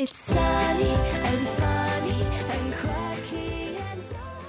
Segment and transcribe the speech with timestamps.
[0.00, 4.46] It's sunny and funny and quicky and dark.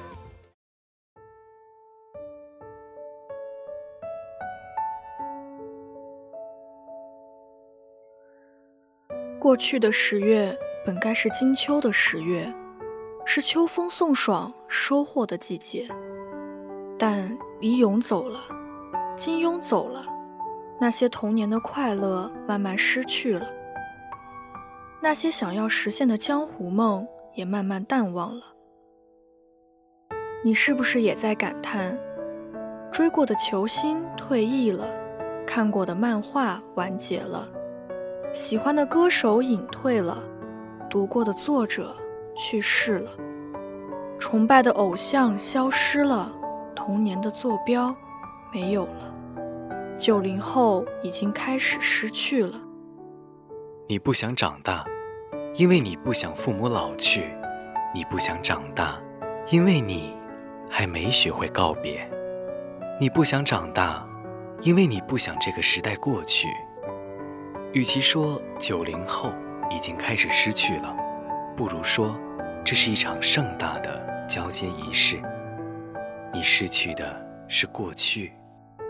[9.39, 10.55] 过去的十月
[10.85, 12.53] 本该是金秋的十月，
[13.25, 15.89] 是秋风送爽、收获的季节。
[16.95, 18.39] 但李勇走了，
[19.15, 20.05] 金庸走了，
[20.79, 23.51] 那些童年的快乐慢慢失去了。
[25.01, 28.45] 那些想要实现的江湖梦也慢慢淡忘了。
[30.43, 31.97] 你是不是也在感叹，
[32.91, 34.89] 追过的球星退役了，
[35.47, 37.47] 看过的漫画完结了？
[38.33, 40.21] 喜欢的歌手隐退了，
[40.89, 41.95] 读过的作者
[42.35, 43.11] 去世了，
[44.19, 46.31] 崇拜的偶像消失了，
[46.75, 47.95] 童年的坐标
[48.53, 49.13] 没有了，
[49.97, 52.59] 九零后已经开始失去了。
[53.89, 54.85] 你不想长大，
[55.55, 57.21] 因为你不想父母老去；
[57.91, 59.01] 你不想长大，
[59.47, 60.15] 因为你
[60.69, 62.07] 还没学会告别；
[62.99, 64.07] 你不想长大，
[64.61, 66.47] 因为你不想这个时代过去。
[67.73, 69.33] 与其说九零后
[69.71, 70.95] 已经开始失去了，
[71.57, 72.15] 不如说
[72.63, 75.19] 这是一场盛大的交接仪式。
[76.31, 78.33] 你失去的是过去，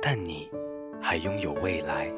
[0.02, 0.50] 但你
[1.02, 2.12] 还拥有未来。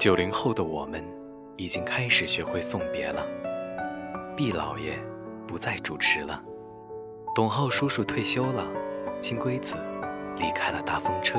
[0.00, 1.04] 九零后的我们
[1.58, 3.22] 已经开始学会送别了。
[4.34, 4.98] 毕老爷
[5.46, 6.42] 不再主持了，
[7.34, 8.66] 董浩叔叔退休了，
[9.20, 9.76] 金龟子
[10.38, 11.38] 离开了大风车，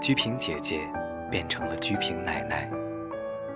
[0.00, 0.80] 鞠萍姐姐。
[1.28, 2.70] 变成了鞠萍奶奶，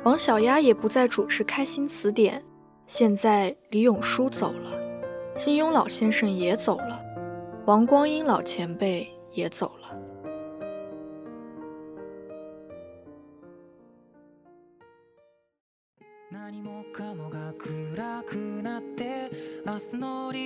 [0.03, 2.41] 王小丫也不再主持《开心词典》，
[2.89, 4.73] 现在李永书走了，
[5.37, 7.01] 金庸老先生也走了，
[7.67, 9.97] 王光英老前辈也走了。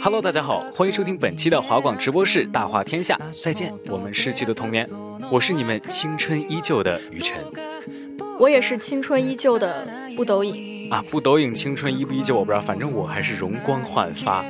[0.02, 4.88] Hello，大家好，欢迎收听本期的华广直播室《大话天下》，再见，我们逝去的童年。
[5.30, 7.36] 我是你们青春依旧的雨晨，
[8.38, 9.86] 我也是青春依旧的
[10.16, 14.44] 不抖影啊，不抖影青春依不依旧我不知道，反正我还是容光焕发。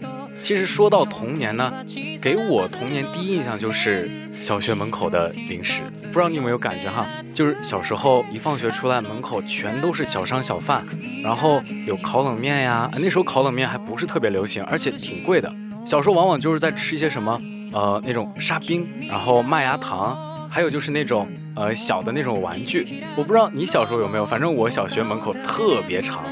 [0.44, 1.72] 其实说到童年呢，
[2.20, 4.10] 给我童年第一印象就是
[4.42, 5.80] 小学门口的零食，
[6.12, 7.06] 不知道你有没有感觉哈？
[7.32, 10.84] 就是小时候一放学出来，门口全都是小商小贩，
[11.22, 15.50] 然后有烤冷面呀，那时候烤冷面还不是特别流行，而且挺贵的。
[15.86, 17.40] 小时候往往就是在吃一些什么
[17.72, 20.30] 呃那种沙冰，然后麦芽糖。
[20.50, 21.26] 还有就是那种
[21.56, 26.22] 呃小的那种玩具，我不知道你小时候有没有，反正我小学门口特别长。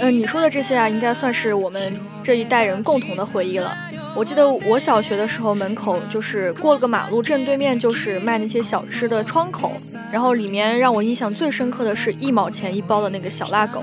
[0.00, 3.76] 嗯，你说的这些啊，应该算是我们这一代人共同的回忆了。
[4.16, 9.72] 我记得我小学的时候，门口就是过了个马路，正对面就是卖那些小吃的窗口，
[10.12, 13.82] 然后里面让我印象最深刻的是一毛钱一包的那个小辣狗，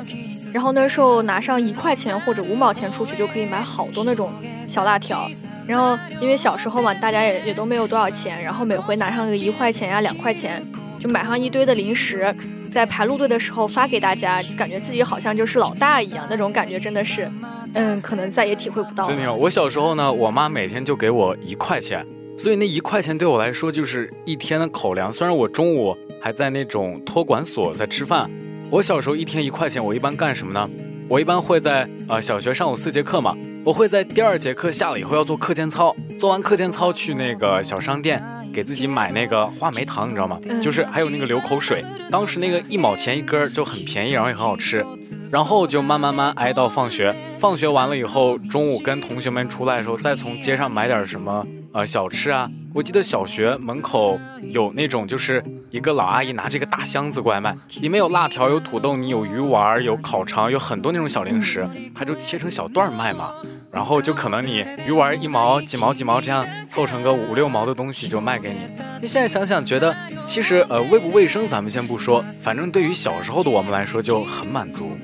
[0.54, 4.32] 然后那时候拿上一块钱或者五毛钱出去就可以买好多那种
[4.68, 5.30] 小辣条。
[5.68, 10.66] 然后，因为小时候嘛，大家也也都没有多少钱，然后每回拿上个一块钱呀、两块钱，
[11.00, 12.34] 就买上一堆的零食，
[12.72, 17.29] 在排路队的时候发给大家，感觉自己好像就是老大一样，那种感觉真的是，
[17.73, 19.06] 嗯，可能再也体会不到。
[19.06, 22.08] 真的有，我小时候呢，我妈每天就给我一块钱，
[22.38, 25.12] 所以那一块钱对我来说就是一天的口粮。
[25.12, 28.32] 虽然我中午还在那种托管所在吃饭，
[28.70, 30.70] 我小时候一天一块钱，我一般干什么呢？
[31.09, 33.35] 我一般会在呃小学上午四节课嘛，
[33.66, 38.23] 我会在第二节课下了以后要做课间操，做完课间操去那个小商店
[38.53, 40.40] 给自己买那个话梅糖，你知道吗？
[40.62, 44.86] 就是还有那个流口水，当时那个一毛钱一根就很便宜，然后也很好吃，
[45.32, 54.20] 然后就慢慢慢挨到放学，放学完了以后，中午跟同学们出来的时候，再从街上买点什么呃小吃啊，我记得小学门口
[54.52, 63.32] 有那种，就是一个老阿姨拿着一个大箱子过来卖，里面有辣条、有土豆泥、有鱼丸、有烤肠，有很多那种小零食，它就切成小段卖嘛。
[63.72, 68.58] 然后就可能你鱼丸一毛几毛几毛这样凑成个五六毛的东西就卖给你。
[69.02, 69.96] 你现在想想，觉得
[70.26, 74.97] 其实呃卫不卫生咱们先不说，反正对于小时候的我们来说就很满足。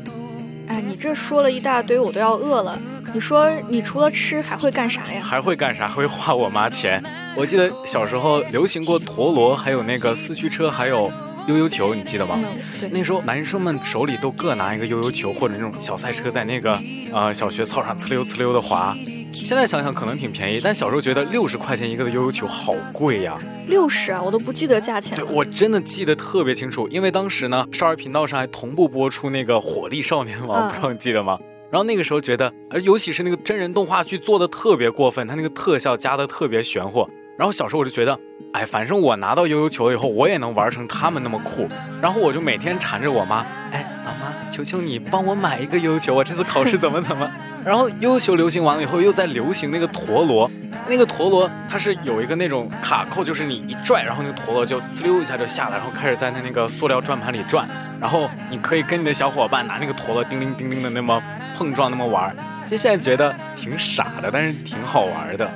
[0.67, 2.77] 哎，你这说了一大堆，我都要饿了。
[3.13, 5.21] 你说你除了吃还会干啥呀？
[5.23, 5.87] 还会干啥？
[5.87, 7.01] 会花我妈钱。
[7.37, 11.09] 我记得小时候流行过陀螺，还有那个四驱车，还有
[11.47, 12.37] 悠悠球，你记得吗？
[12.91, 16.77] 那时候男生们手里都各拿一个悠悠球或者那种小赛车，在那个
[17.13, 18.95] 呃小学操场呲溜呲溜的滑。
[19.31, 23.37] 现在想想可能挺便宜，但小时候觉得六十块钱一个的悠悠球好贵呀。
[23.67, 25.15] 六十啊，我都不记得价钱。
[25.15, 31.37] 对，我真的记得特别清楚，因为当时呢少儿频道上还同步播出那个火力少年王，不知道你记得吗？
[31.71, 37.07] 然后那个时候觉得，而尤其是那个真人动画剧做的特别过分，它那个特效加的特别玄乎。
[37.37, 38.19] 然后小时候我就觉得，
[38.51, 41.69] 哎，反正我拿到悠悠球了以后，我也能玩成他们那么酷。
[42.01, 47.29] 然后我就每天缠着我妈，哎，老妈，求求你帮我买一个悠悠球，我这次考试怎么怎么。
[47.63, 50.49] 然后悠悠球流行完了以后，又在流行那个陀螺。
[50.89, 57.67] 那个陀螺它是有一个那种卡扣，就是你一拽，然后那个陀螺就滋溜一下就下来，然后开始在那那个塑料转盘里转。
[57.99, 61.21] 然后你可以跟你的小伙伴拿那个陀螺叮铃叮铃的那么。
[61.57, 62.31] 碰撞那么玩，
[62.67, 65.49] 就现在觉得挺傻的，但是挺好玩的。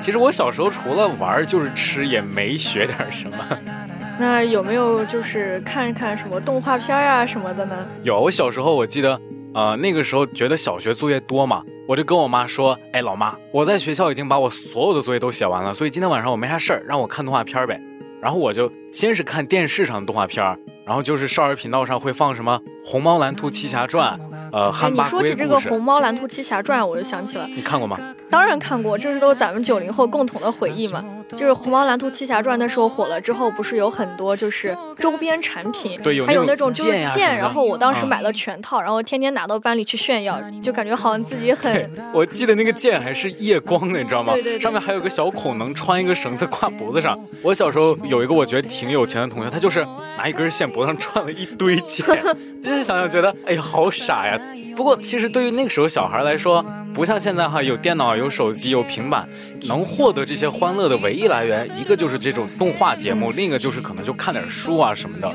[0.00, 3.36] 其实我小时候除了玩就是吃，也没学点什么。
[4.18, 7.86] 那有没有就是看看什么动画片呀什么的呢？
[8.02, 9.20] 有，我小时候我记得，
[9.54, 17.80] 呃，那个时候觉得小学作业多嘛，我就跟我妈说，哎，老妈，我在学校已经把我所有的作业都写完了，所以今天晚上我没啥事儿，让我看动画片呗。
[18.20, 20.58] 然后我就先是看电视上的动画片儿，
[20.90, 24.18] 然后就是少儿频道上会放什么《红猫蓝兔七侠传》。
[24.52, 27.96] 呃，你说起这个《红猫蓝兔七侠传》，我就想起了，你看过吗？
[28.28, 31.04] 当然看过，这是都是咱们九零后共同的回忆嘛。
[31.36, 41.90] 就是《虹猫蓝兔七侠传》那时候火了之后，不是有很多就是周边产品，对，还有那种就是剑，然后我当时买了全套，然后天天拿到班里去炫耀，就感觉好像自己很。
[42.12, 44.32] 我记得那个剑还是夜光的，你知道吗？
[44.34, 44.60] 对对。
[44.60, 47.18] 上面还有个小孔，能穿一个绳子挂脖子上。
[47.42, 49.86] 我小时候有一个我觉得挺有钱的同学，他就是
[50.16, 52.04] 拿一根线脖子上串了一堆剑。
[52.62, 54.38] 现在想想觉得，哎呀，好傻呀。
[54.76, 59.28] 不过，其实对于那个时候小孩来说，不像现在哈，有电脑、有手机、有平板，
[59.68, 65.34] 能获得这些欢乐的唯一来源，一个就是这种动画节目，另一个就是可能就看点书啊什么的。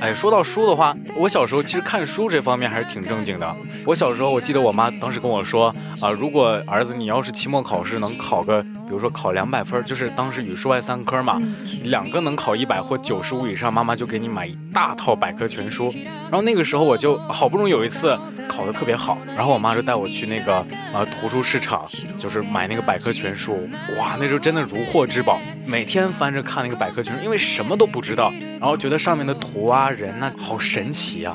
[0.00, 3.56] 哎，说到书的话，我小时候其实看书这方面还是挺正经的。
[3.84, 11.38] 我小时候，我记得我妈当时跟我说，啊，如果儿子你要是期末考试能考个，比如说考两百分，就是当时语数外三科嘛，
[11.84, 15.92] 两个能考一百或九十五以上，妈妈就给你买一大套百科全书。
[16.22, 18.18] 然后那个时候我就好不容易有一次
[18.48, 20.64] 考得特别好，然后我妈就带我去那个
[20.94, 21.86] 呃图书市场，
[22.16, 23.68] 就是买那个百科全书。
[23.98, 29.90] 哇，那时候真的如获至宝，每天翻着看那个百科全书，因为什么都不知道，然后觉得上面的图啊。
[29.98, 31.34] 人那好神奇呀！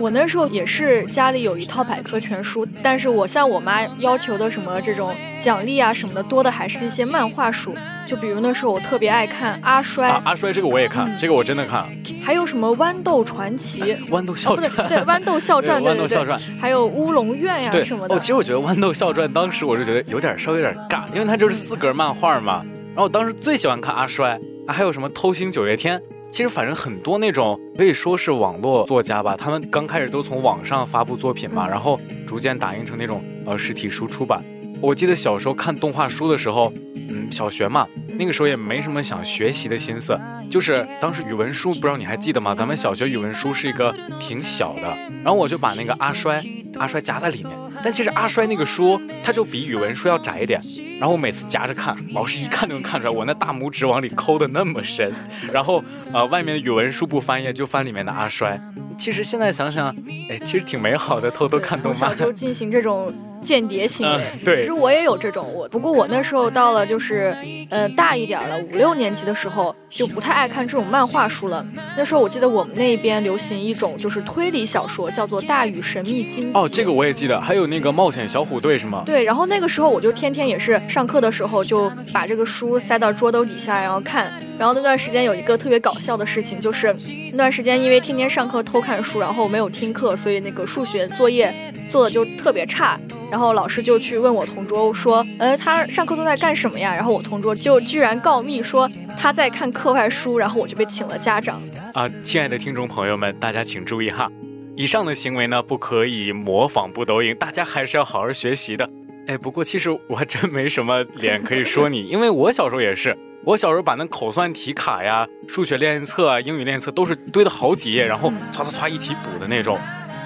[0.00, 7.74] 我那时候也是家里有一套百科全书，但是我像我妈要求的什么这种奖励啊什么的多的还是一些漫画书。
[8.06, 11.86] 就比如那时候我特别爱看阿衰，阿衰这个我也看，这个我真的看。
[12.24, 18.14] 还有什么豌豆传奇、豌豆笑 传，对豌豆笑传，豌豆笑传，还有乌龙院呀什么的。
[18.14, 22.64] 哦，其实我觉得豌豆笑传当时我就觉得有点稍微有点尬，因为它就是四格漫画嘛。
[22.94, 26.00] 然后我当时最喜欢看阿衰，还有什么偷星九月天。
[26.30, 34.42] 其实，反正很多那种可以说是网络作家吧，他们刚开始都从网上发布作品嘛，然后逐渐打印成那种呃实体书出版。
[34.80, 36.72] 我记得小时候看动画书的时候，
[37.10, 37.86] 嗯，小学嘛，
[38.18, 40.18] 那个时候也没什么想学习的心思，
[40.50, 42.54] 就是当时语文书，不知道你还记得吗？
[42.54, 44.82] 咱们小学语文书是一个挺小的，
[45.22, 46.42] 然后我就把那个阿衰，
[46.78, 47.52] 阿衰夹在里面。
[47.82, 50.58] 但其实阿衰那个书，它就比语文书要窄一点。
[50.98, 55.12] 然后我每次夹着看，老师一看就能看出来，我那大拇指往里抠的那么深。
[55.52, 55.82] 然后，
[56.12, 58.60] 呃，外面的语文书不翻页，就翻里面的阿衰。
[58.98, 59.94] 其实现在想想，
[60.28, 61.98] 哎，其实挺美好的，偷偷看动漫。
[61.98, 63.12] 从小就进行这种。
[63.42, 67.34] 间谍行为，对，其实我也有这种，我不过我那时候到了就是，
[67.70, 71.64] 呃，大一点了，五六年级的时候就不太爱看这种漫画书了。
[71.96, 76.52] 那时候我记得我们那边流行一种就是推理小说，叫做《大禹神秘惊奇》。
[76.58, 79.02] 哦，这个我也记得，还有那个冒险小虎队是吗？
[79.06, 84.32] 对，然后那个时候我就天天也是上课的时候就把这个书塞到桌兜底下，然后看。
[84.60, 86.94] 然后那段时间有一个特别搞笑的事情，就是
[87.30, 93.00] 那段时间因为天天上课偷看书，然后没有听课，所以那个数学作业做的就特别差。
[93.30, 98.86] 然后老师就去问我同桌说：“呃，他上课都在干什么呀？”然后我同桌就居然告密说
[99.18, 101.62] 他在看课外书，然后我就被请了家长。
[101.94, 104.30] 啊，亲爱的听众朋友们，大家请注意哈，
[104.76, 108.90] 以上的行为呢不可以模仿不抖音，大家还是要好好学习的。
[109.30, 119.78] 哎，不过其实我还真没什么脸可以说你，因为我小时候也是，我小时候把那口算题卡呀、数学练习册啊、英语练习册都是堆的好几页，然后唰唰唰一起补的那种。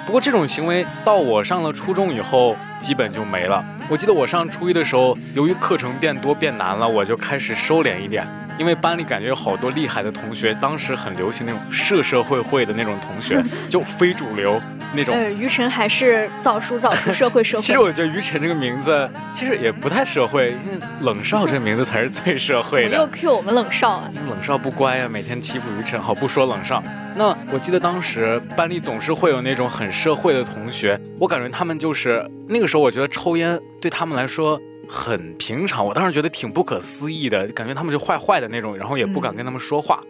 [0.07, 3.63] 不过这种行为到我上了初中以后，基本就没了。
[3.91, 8.27] 我记得我上初一的时候，由于课程变多变难了，我就开始收敛一点。
[8.59, 14.61] 因为班里感觉有好多厉害的同学，当时很流行那种社社会会的那种同学， 就非主流
[14.95, 15.15] 那种。
[15.15, 17.63] 呃，于晨还是早熟早熟，社会社会。
[17.65, 22.97] 其实我觉得于晨这个名字其实也不太社会，因为冷少这个名字才是最社会的。
[22.97, 24.11] 又 Q 我们冷少啊？
[24.29, 26.01] 冷少不乖呀，每天欺负于晨。
[26.01, 26.83] 好，不说冷少。
[27.17, 34.61] 那我记得当时班里总是会有那种很社会的同学，我感觉他们就是那个时候，我觉得抽烟对他们来说。
[34.95, 40.01] 很平常，我当时觉得挺不可思议的，感觉他们就坏坏的那种，然后也不敢跟他们说话。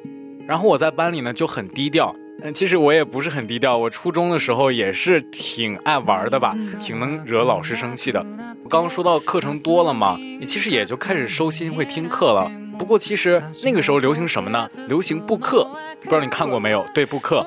[0.46, 8.20] 然后我在班里呢就很低调，嗯，其实我也不是很低调，我初中的时候也是挺爱玩的吧，挺能惹老师生气的。
[8.62, 12.50] 我刚刚说到课程多了嘛，你其实也就开始收心会听课了。
[12.78, 14.68] 不过其实那个时候流行什么呢？
[14.86, 15.64] 流行布克，
[16.02, 16.84] 不知道你看过没有？
[16.92, 17.44] 对，布克，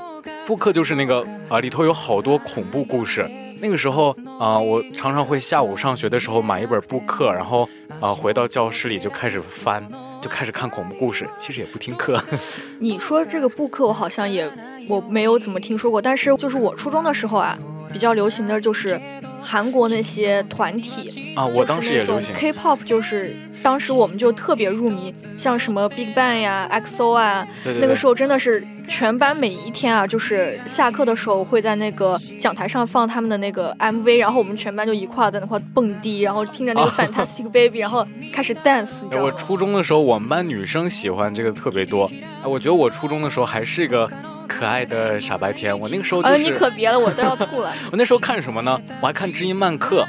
[0.47, 3.29] 布克就是那个啊，里头有好多恐怖故事。
[3.61, 7.67] 那个时候啊，我常常会下午上学的时候买一本布克，然后
[7.99, 9.87] 啊回到教室里就开始翻，
[10.21, 11.27] 就开始看恐怖故事。
[11.37, 12.21] 其实也不听课。
[12.79, 14.49] 你说这个布克，我好像也
[14.87, 16.01] 我没有怎么听说过。
[16.01, 17.57] 但是就是我初中的时候啊，
[17.97, 19.01] 比较流行的就是
[19.41, 27.47] 韩国那些团体啊，我当时也流行 K-pop，就是当时我们就特别入迷，像什么 Big Bang 呀、XO 啊，
[27.81, 28.63] 那个时候真的是。
[28.89, 38.91] 全班每一天啊，就是下课的时候会在那个讲台上放他们的那个 MV，然后我们全班就一块在那块蹦迪，然后听着那个 Fantastic Baby，然后开始 dance。
[39.03, 42.09] 你知道我初中的时候，我们班女生喜欢这个特别多。
[42.41, 44.09] 哎，我觉得我初中的时候还是一个
[44.47, 45.77] 可爱的傻白甜。
[45.77, 46.43] 我那个时候就是……
[46.43, 47.73] 你可别了，我都要吐了。
[47.91, 48.81] 我那时候看什么呢？
[49.01, 50.07] 我还看知音漫客。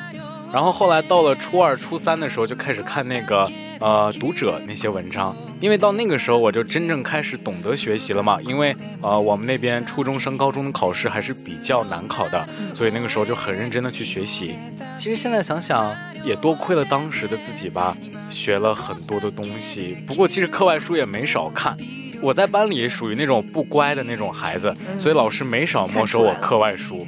[0.51, 3.47] 然后后来到了初二、初三的时候，就开始看那个
[3.81, 8.41] 呃读者那些文章，因为到那个时候我就真正开始懂得学习了嘛。
[8.41, 14.55] 因为呃我们那边初中升高中的考试还是比较难考的，所以那个时候就很认真的去学习。
[14.97, 17.95] 其实现在想想，也多亏了当时的自己吧，
[18.31, 20.03] 学了很多的东西。
[20.07, 21.77] 不过其实课外书也没少看。
[22.21, 27.07] 我在班里属于那种不乖的那种孩子，所以老师没少没收我课外书。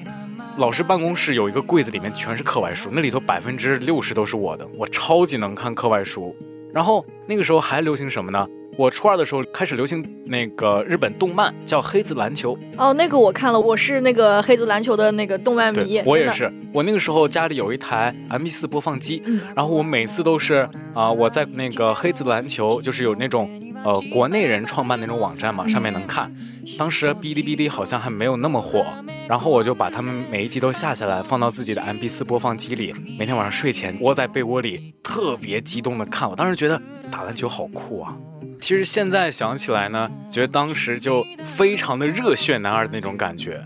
[0.56, 4.66] 老师办公室有一个柜子，里面全是课外书，那里头百分之六十都是我的。
[4.76, 6.34] 我超级能看课外书。
[6.72, 8.46] 然后那个时候还流行什么呢？
[8.76, 12.56] 我初二的时候开始流行那个日本动漫，叫《黑子篮球》。
[12.78, 16.00] 哦，那个我看了，我是那个黑子篮球的那个动漫迷。
[16.06, 16.50] 我也是。
[16.72, 19.22] 我那个时候家里有一台 M P 四播放机，
[19.56, 23.50] 然后我每次都是啊，我在那个黑子篮球，就是有那种。
[23.84, 26.30] 呃，国内人创办那种网站嘛，上面能看。
[26.78, 28.84] 当时哔哩哔哩好像还没有那么火，
[29.28, 36.28] 然后我就把他们每一集都下下来，放到自己的 MP4 播放机里，每天晚上睡前窝在被窝里，特别激动的看。
[36.28, 38.14] 我当时觉得打篮球好酷啊！
[38.60, 43.64] 其实现在想起来呢，觉得当时就非常的热血男儿的那种感觉。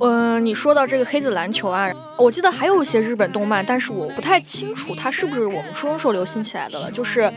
[0.00, 6.90] 嗯，你说到这个黑子篮球啊，我记得还有一些日本动漫，但是我不太清楚它是不是我们初中时候流行起来的了。
[6.90, 7.30] 就是，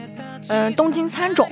[0.48, 1.46] 嗯，东京参种。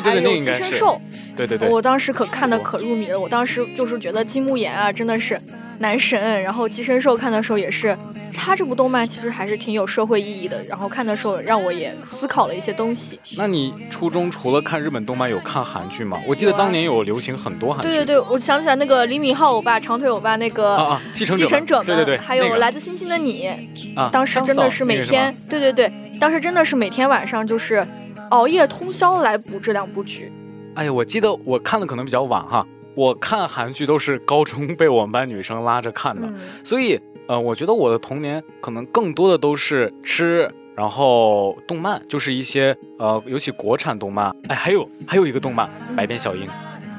[0.00, 0.58] 对对，那应该是。
[0.58, 1.00] 寄生兽，
[1.36, 3.20] 对对对，我当时可看的可入迷了。
[3.20, 5.38] 我当时就是觉得金木研啊，真的是
[5.78, 6.42] 男神。
[6.42, 7.96] 然后寄生兽看的时候也是，
[8.34, 10.62] 他这部动漫其实还是挺有社会意义的。
[10.62, 13.20] 然后看的时候让我也思考了一些东西。
[13.36, 16.18] 那你初中除了看日本动漫，有看韩剧吗？
[16.26, 17.90] 我记得当年有流行很多韩剧。
[17.90, 23.48] 对对对，我想起来那个李敏镐欧巴、长腿欧巴那个啊啊，继承继承者们，对对对，还有来自星星的你
[23.94, 27.86] 啊，当时真的是每天，对对对，当时真的是每天晚上就是。
[28.32, 30.32] 熬夜通宵来补这两部剧，
[30.74, 36.26] 哎呀，我记得我看的可能比较晚哈，我看韩剧都是高中被我们班女生拉着看的，
[36.64, 46.46] 所以呃，我觉得我的童年可能更多的都是吃，然后动漫，就是一些呃，尤其国产动漫，哎，还有还有一个动漫《百变小樱》。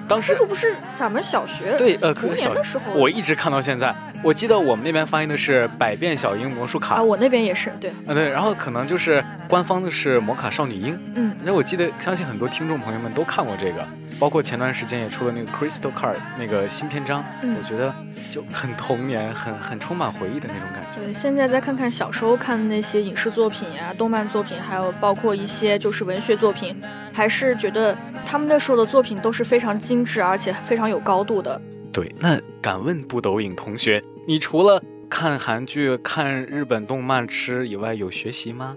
[0.07, 3.95] 当时这个不是咱们小学对呃，可能小的时候，我一直看到现在。
[4.23, 10.93] 我记得我们那边发音的是《百变小樱魔术卡》啊，我那边也是对，啊对，然后可能就是官方的是《魔卡少女樱》。
[11.15, 13.85] 嗯，那我记得，相信很多听众朋友们都看过这个，
[14.17, 17.93] 包括前段时间也出了那个 Crystal Card 那个新篇章，我觉得
[18.29, 21.03] 就很童年，很很充满回忆的那种感觉。
[21.03, 27.95] 对，现在再看看小时候看的那些影视作品呀、动漫作品，还有包括一些就是文学作品，还是觉得。
[28.25, 31.61] 他们那时候的作品都是非常精致，而且非常有高度的。
[31.93, 38.75] 对，那敢问不抖影同学，你除了看韩剧、看日本动漫、吃以外，有学习吗？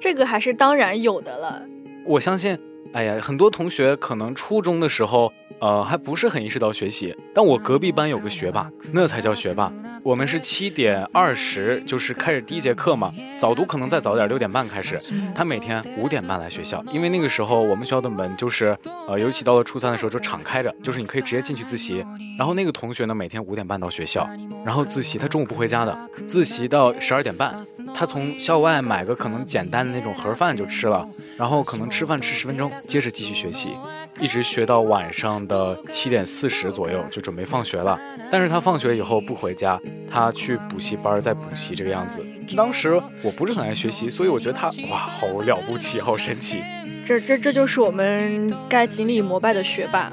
[0.00, 1.66] 这个还是当然有的了。
[2.04, 2.56] 我相信，
[2.92, 7.16] 哎呀，很多同学可能初中的时候，呃，还不是很意识到学习。
[7.34, 9.72] 但我隔壁班有个学霸，那才叫学霸。
[10.02, 13.12] 我们是七点二十，就是开始第一节课嘛。
[13.38, 14.98] 早读可能再早点，六点半开始。
[15.34, 18.76] 他每天五点半来学校，因为那个时候我们学校的门就是，
[19.08, 22.04] 呃，尤其到了初三的时候就敞开着，就是你可以直接进去自习。
[22.36, 24.28] 然后那个同学呢，每天五点半到学校，
[24.66, 25.96] 然后自习，他中午不回家的，
[26.26, 27.54] 自习到十二点半，
[27.94, 31.08] 他从校外买个可能简单的那种盒饭就吃了，
[31.38, 33.76] 然后可能吃饭吃十分钟，接着继续学习，
[34.20, 37.98] 一直学到晚上的七点四十左右就准备放学了。
[38.30, 39.78] 但是他放学以后不回家，
[40.10, 42.24] 他去补习班再补习这个样子。
[42.56, 46.62] 当时我不是很爱学习，所以我觉得他哇，好了不起，好神奇。
[47.04, 50.10] 这这这就是我们该锦鲤膜拜的学霸，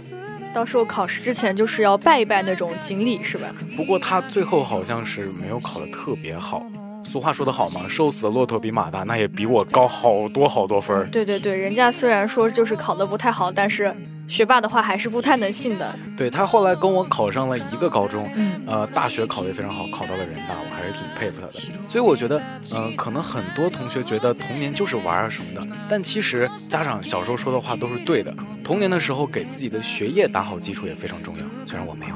[0.54, 3.54] 到时候考试之前就是要拜一拜那种锦鲤是吧？
[3.78, 6.66] 不过他最后好像是没有考得特别好。
[7.10, 11.08] 俗话说得好嘛，瘦死的骆驼比马大，那也比我高好多好多分儿。
[11.08, 13.92] 对对对，人家虽然说就是考得不太好，但是。
[14.30, 15.96] 学霸的话还是不太能信的。
[16.16, 18.30] 对他后来跟我考上了一个高中，
[18.68, 21.54] 呃，大学考得也非常好，考到了人大，我还是挺佩服他的。
[21.88, 22.40] 所以我觉得，
[22.76, 28.32] 嗯，可能很多同学觉得童年就是玩啊什么的，但其实家长小时候说的话都是对的。
[28.64, 32.14] 童年的时候给自己的学业打好基础也非常重要，虽然我没有，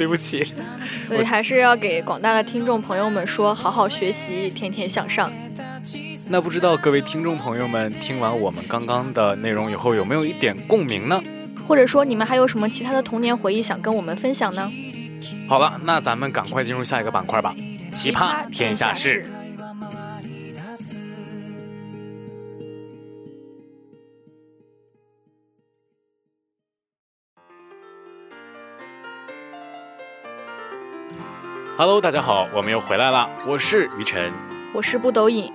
[0.00, 0.42] 对不起。
[1.06, 5.30] 所以还是要给广大的听众朋友们说，好好学习，天天向上。
[6.30, 11.22] 那不知道各位听众朋友们听完我们刚刚的内容以后，有没有一点共鸣呢？
[11.68, 14.72] 或者说，你们还有什么其他的童年回忆想跟我们分享呢？
[15.46, 17.54] 好了，那咱们赶快进入下一个板块吧，
[17.92, 19.26] 奇葩天下事。
[31.80, 34.30] Hello，大家好，我们又回来了，我是于晨，
[34.74, 35.50] 我是不抖影。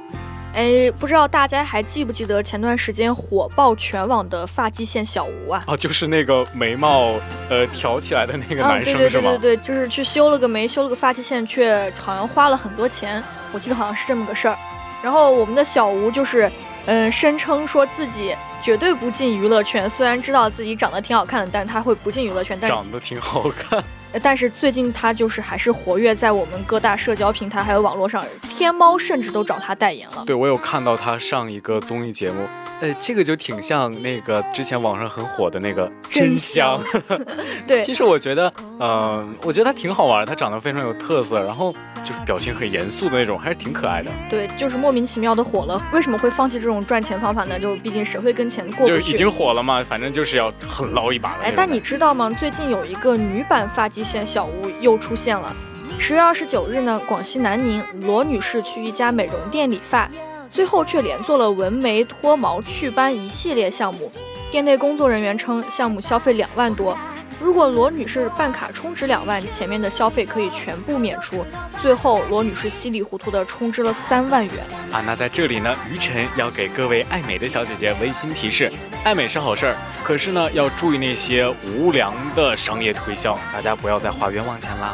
[0.56, 5.64] 哎，不知道大家还记不记得前段时间火爆全网的发际线小吴啊？
[5.68, 7.14] 啊，就是那个眉毛
[7.48, 9.30] 呃挑起来的那个男生是吗？
[9.34, 14.58] 对对对对对，就是去修了个眉，修了个发际线，却好像花了很多钱，我记得好像是这么个事儿。
[15.04, 16.52] 然后我们的小吴就是，
[16.88, 22.58] 嗯，声称说自己绝对不进娱乐圈，虽然知道自己长得挺好看的，但是他会不进娱乐圈。
[22.60, 23.84] 但长得挺好看。
[24.22, 30.24] 但是最近他就是还是活跃在我们各大社交平台还有网络上，天猫甚至都找他代言了。
[30.26, 32.48] 对我有看到他上一个综艺节目。
[32.82, 36.80] 呃，这个就挺像那个之前网上很火的那个真香。
[37.66, 44.12] 对，其实我觉得，嗯，我觉得他挺好玩，他长得非常有特色，然后就是表情很严肃的那种，还是挺可爱的。
[44.30, 45.82] 对，就是莫名其妙的火了。
[45.94, 47.58] 为什么会放弃这种赚钱方法呢？
[47.58, 49.02] 就是毕竟谁会跟钱过不去？
[49.02, 51.44] 就已经火了嘛，反正就是要狠捞一把了。
[51.44, 52.30] 哎，但你知道吗？
[52.40, 55.56] 最近有一个女版发际线小屋又出现了。
[55.98, 60.10] 十月二十九日呢，广西南宁罗女士去一家美容店理发。
[60.56, 64.10] 最后却连做了纹眉、脱毛、祛斑一系列项目，
[64.50, 66.98] 店内工作人员称项目消费两万多。
[67.42, 71.46] 如果罗女士办卡充值两万，前面的消费可以全部免除。
[71.82, 74.54] 最后罗女士稀里糊涂的充值了三万元。
[74.94, 78.72] 啊，那在这里呢，于晨要给各位爱美的小姐姐温馨提示：
[79.04, 84.94] 爱美是好事儿，可是呢要注意那些无良的商业推销，大家不要再花冤枉钱啦。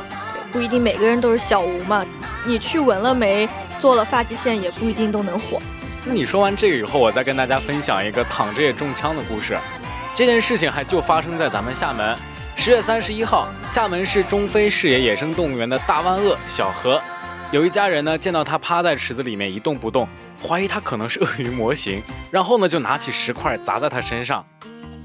[0.52, 2.04] 不一定每个人都是小吴嘛，
[2.44, 3.48] 你去纹了眉。
[3.82, 5.60] 做了发际线也不一定都能火。
[6.06, 9.58] 那你说完这个以后，我再跟大家分享一个躺着也中枪的故事。
[10.14, 12.16] 这件事情还就发生在咱们厦门。
[12.56, 17.02] 十月三十一号，厦门市中非视野野生动物园的大湾鳄小何，
[17.50, 20.08] 有一家人呢见到它趴在池子里面一动不动，
[20.40, 24.46] 怀疑它可能是鳄鱼模型，然后呢就拿起石块砸在它身上。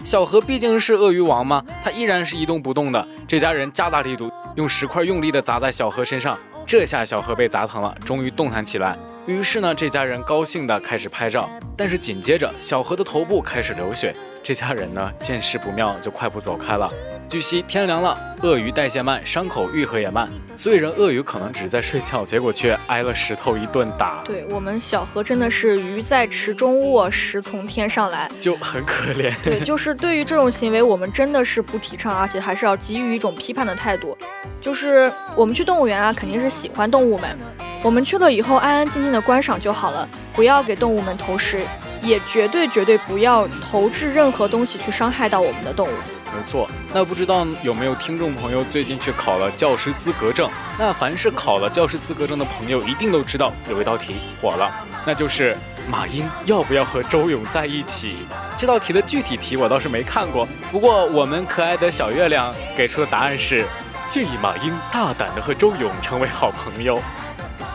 [0.04, 3.08] 小何毕竟是鳄鱼王嘛，他依然是一动不动的。
[3.26, 6.38] 这家人加大力度，用石块用力的砸在小何身上。
[6.66, 8.98] 这下小何被砸疼了，终于动弹起来。
[9.24, 11.48] 于是呢，这家人高兴地开始拍照。
[11.76, 14.12] 但是紧接着，小何的头部开始流血。
[14.42, 16.90] 这家人呢，见势不妙，就快步走开了。
[17.28, 24.22] 据悉，天凉了，鳄鱼代谢慢，伤口愈合也慢，所以人鳄鱼可能只是在睡觉，结果却挨了石头一顿打。
[24.24, 29.34] 对我们小何真的是鱼在池中卧，石从天上来，就很可怜。
[29.42, 34.16] 对，就是对于这种行为，我们真的是不提倡，而且还是要给予一种批判的态度。
[34.60, 37.36] 就是我们去动物园啊，肯定是喜欢动物们，
[37.82, 41.60] 我们去了以后安安静静的观赏就好了，不要给动物们投食。
[42.02, 45.92] 也绝对绝对不要投掷任何东西去伤害到我们的动物。
[46.34, 50.50] 没错，那不知道有没有听众朋友最近去考了教师资格证？
[50.78, 54.70] 那凡是考了教师资格证的朋友，一定都知道有一道题火了，
[55.06, 55.56] 那就是
[55.88, 58.16] 马英要不要和周勇在一起？
[58.56, 63.64] 这道题的具体题我倒是没看过，不过我们可爱的小月亮给出的答案是
[64.06, 67.00] 建议马英大胆的和周勇成为好朋友。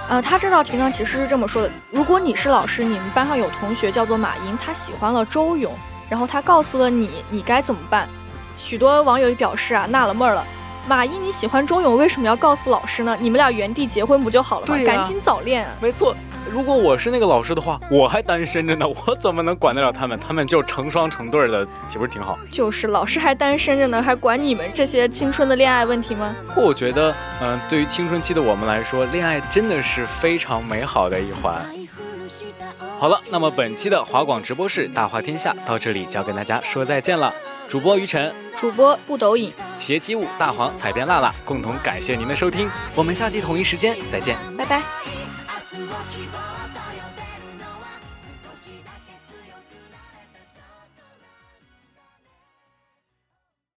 [0.09, 5.73] 呃，他这道题呢，其实是这么说的：如果你是老师，你们班上有同学叫做马英，他喜欢了周勇，
[6.09, 8.09] 然后他告诉了你，你该怎么办？
[8.53, 10.45] 许多网友表示啊，纳了闷儿了，
[10.87, 13.17] 马伊你喜欢周勇，为什么要告诉老师呢？
[13.19, 14.77] 你们俩原地结婚不就好了吗？
[14.85, 15.71] 赶紧早恋啊！
[15.81, 16.15] 没错，
[16.51, 20.17] 如果我是那个老师的话，我还单身着呢， 我怎么能管得了他们？
[20.17, 22.37] 他们就成双成对的，岂不是挺好？
[22.49, 26.35] 就是老师还单身着呢，还管你们这些青春的恋爱问题吗？
[26.47, 31.63] 不过我觉得，嗯、对于青春期的我们来说，恋爱真的是非常美好的一环。
[32.97, 37.33] 好了，那么本期的华广直播室大话天下到这里就要跟大家说再见了。
[37.67, 44.37] 主播于晨、主播不抖影，携机舞大黄、彩编辣辣共同感谢您的收听，我们下期同一时间再见。
[44.57, 44.81] 拜拜。